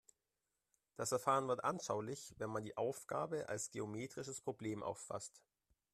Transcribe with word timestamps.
Das 0.95 1.09
Verfahren 1.09 1.47
wird 1.47 1.63
anschaulich, 1.63 2.33
wenn 2.39 2.49
man 2.49 2.63
die 2.63 2.75
Aufgabe 2.75 3.47
als 3.47 3.69
geometrisches 3.69 4.41
Problem 4.41 4.81
auffasst. 4.81 5.43